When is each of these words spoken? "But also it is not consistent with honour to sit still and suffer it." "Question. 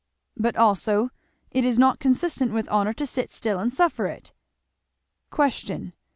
"But 0.35 0.55
also 0.55 1.11
it 1.51 1.63
is 1.63 1.77
not 1.77 1.99
consistent 1.99 2.53
with 2.53 2.67
honour 2.69 2.93
to 2.93 3.05
sit 3.05 3.29
still 3.31 3.59
and 3.59 3.71
suffer 3.71 4.07
it." 4.07 4.33
"Question. 5.29 5.93